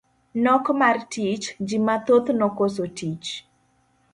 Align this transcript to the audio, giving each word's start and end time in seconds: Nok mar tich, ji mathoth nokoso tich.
Nok 0.45 0.65
mar 0.79 0.97
tich, 1.17 1.45
ji 1.67 1.77
mathoth 1.89 2.29
nokoso 2.41 2.83
tich. 3.01 3.31